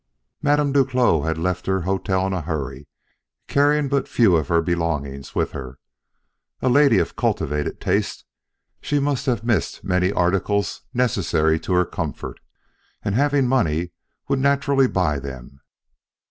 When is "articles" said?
10.11-10.81